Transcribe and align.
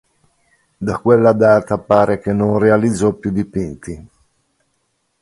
Da 0.79 0.97
quella 0.97 1.31
data 1.31 1.77
pare 1.77 2.17
che 2.17 2.33
non 2.33 2.57
realizzò 2.57 3.13
più 3.13 3.29
dipinti. 3.29 4.09